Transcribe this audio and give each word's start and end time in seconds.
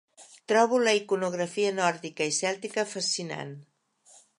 Trobo 0.51 0.79
la 0.87 0.93
iconografia 1.01 1.75
nòrdica 1.83 2.31
i 2.33 2.37
cèltica 2.41 2.91
fascinant. 2.97 3.59